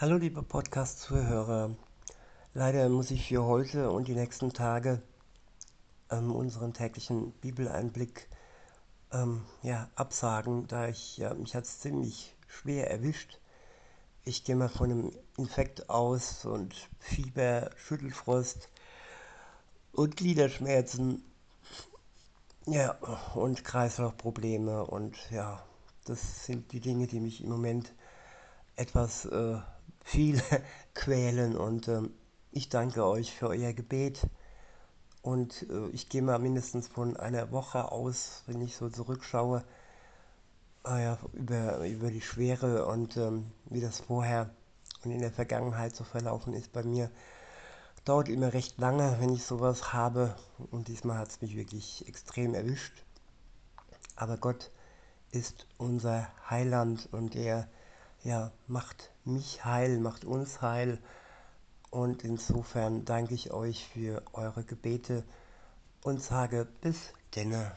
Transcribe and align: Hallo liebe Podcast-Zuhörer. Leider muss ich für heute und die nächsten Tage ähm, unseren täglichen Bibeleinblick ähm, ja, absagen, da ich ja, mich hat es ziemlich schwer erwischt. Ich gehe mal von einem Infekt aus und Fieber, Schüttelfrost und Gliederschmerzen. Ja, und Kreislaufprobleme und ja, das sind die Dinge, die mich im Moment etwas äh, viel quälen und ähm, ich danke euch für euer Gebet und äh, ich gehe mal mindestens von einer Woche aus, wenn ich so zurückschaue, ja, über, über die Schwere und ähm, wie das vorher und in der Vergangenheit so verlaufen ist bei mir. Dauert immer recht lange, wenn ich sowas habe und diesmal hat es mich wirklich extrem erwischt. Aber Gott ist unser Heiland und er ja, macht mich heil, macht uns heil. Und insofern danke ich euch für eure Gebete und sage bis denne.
Hallo 0.00 0.16
liebe 0.16 0.42
Podcast-Zuhörer. 0.42 1.76
Leider 2.54 2.88
muss 2.88 3.10
ich 3.10 3.28
für 3.28 3.44
heute 3.44 3.90
und 3.90 4.08
die 4.08 4.14
nächsten 4.14 4.50
Tage 4.54 5.02
ähm, 6.10 6.34
unseren 6.34 6.72
täglichen 6.72 7.32
Bibeleinblick 7.32 8.26
ähm, 9.12 9.44
ja, 9.62 9.90
absagen, 9.96 10.66
da 10.68 10.88
ich 10.88 11.18
ja, 11.18 11.34
mich 11.34 11.54
hat 11.54 11.64
es 11.64 11.80
ziemlich 11.80 12.34
schwer 12.48 12.90
erwischt. 12.90 13.40
Ich 14.24 14.42
gehe 14.42 14.56
mal 14.56 14.70
von 14.70 14.90
einem 14.90 15.12
Infekt 15.36 15.90
aus 15.90 16.46
und 16.46 16.74
Fieber, 16.98 17.70
Schüttelfrost 17.76 18.70
und 19.92 20.16
Gliederschmerzen. 20.16 21.22
Ja, 22.64 22.92
und 23.34 23.64
Kreislaufprobleme 23.64 24.82
und 24.82 25.18
ja, 25.30 25.62
das 26.06 26.46
sind 26.46 26.72
die 26.72 26.80
Dinge, 26.80 27.06
die 27.06 27.20
mich 27.20 27.44
im 27.44 27.50
Moment 27.50 27.92
etwas 28.76 29.26
äh, 29.26 29.58
viel 30.10 30.42
quälen 30.94 31.56
und 31.56 31.86
ähm, 31.86 32.10
ich 32.50 32.68
danke 32.68 33.06
euch 33.06 33.32
für 33.32 33.46
euer 33.48 33.72
Gebet 33.72 34.26
und 35.22 35.66
äh, 35.70 35.88
ich 35.90 36.08
gehe 36.08 36.20
mal 36.20 36.40
mindestens 36.40 36.88
von 36.88 37.16
einer 37.16 37.52
Woche 37.52 37.92
aus, 37.92 38.42
wenn 38.46 38.60
ich 38.60 38.76
so 38.76 38.88
zurückschaue, 38.88 39.64
ja, 40.84 41.18
über, 41.32 41.86
über 41.86 42.10
die 42.10 42.22
Schwere 42.22 42.86
und 42.86 43.16
ähm, 43.18 43.52
wie 43.66 43.80
das 43.80 44.00
vorher 44.00 44.50
und 45.04 45.12
in 45.12 45.20
der 45.20 45.30
Vergangenheit 45.30 45.94
so 45.94 46.02
verlaufen 46.02 46.54
ist 46.54 46.72
bei 46.72 46.82
mir. 46.82 47.10
Dauert 48.04 48.28
immer 48.28 48.52
recht 48.52 48.78
lange, 48.78 49.16
wenn 49.20 49.32
ich 49.32 49.44
sowas 49.44 49.92
habe 49.92 50.34
und 50.72 50.88
diesmal 50.88 51.18
hat 51.18 51.28
es 51.28 51.40
mich 51.40 51.54
wirklich 51.54 52.08
extrem 52.08 52.54
erwischt. 52.54 53.04
Aber 54.16 54.38
Gott 54.38 54.72
ist 55.30 55.66
unser 55.76 56.26
Heiland 56.48 57.08
und 57.12 57.36
er 57.36 57.68
ja, 58.24 58.50
macht 58.66 59.10
mich 59.24 59.64
heil, 59.64 59.98
macht 59.98 60.24
uns 60.24 60.62
heil. 60.62 60.98
Und 61.90 62.22
insofern 62.22 63.04
danke 63.04 63.34
ich 63.34 63.50
euch 63.52 63.86
für 63.88 64.22
eure 64.32 64.64
Gebete 64.64 65.24
und 66.04 66.22
sage 66.22 66.66
bis 66.80 67.12
denne. 67.34 67.72